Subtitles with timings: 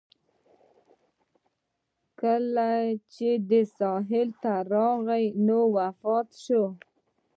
[2.19, 2.71] کله
[3.13, 6.63] چې دې ساحې ته راغی نو وفات شو.